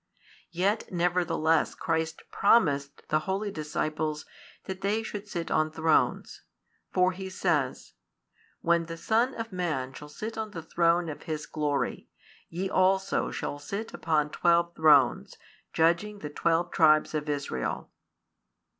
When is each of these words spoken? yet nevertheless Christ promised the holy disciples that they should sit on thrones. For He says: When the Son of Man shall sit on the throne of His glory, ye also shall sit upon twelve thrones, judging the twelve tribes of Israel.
yet 0.49 0.91
nevertheless 0.91 1.75
Christ 1.75 2.23
promised 2.31 3.07
the 3.09 3.19
holy 3.29 3.51
disciples 3.51 4.25
that 4.63 4.81
they 4.81 5.03
should 5.03 5.27
sit 5.27 5.51
on 5.51 5.69
thrones. 5.69 6.41
For 6.89 7.11
He 7.11 7.29
says: 7.29 7.93
When 8.61 8.85
the 8.87 8.97
Son 8.97 9.35
of 9.35 9.51
Man 9.51 9.93
shall 9.93 10.09
sit 10.09 10.39
on 10.39 10.49
the 10.57 10.63
throne 10.63 11.07
of 11.07 11.21
His 11.29 11.45
glory, 11.45 12.07
ye 12.49 12.67
also 12.67 13.29
shall 13.29 13.59
sit 13.59 13.93
upon 13.93 14.31
twelve 14.31 14.73
thrones, 14.75 15.37
judging 15.71 16.17
the 16.17 16.31
twelve 16.31 16.71
tribes 16.71 17.13
of 17.13 17.29
Israel. 17.29 17.91